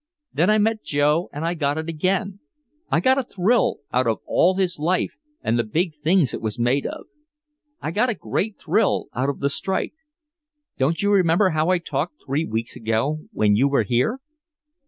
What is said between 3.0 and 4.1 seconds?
a thrill out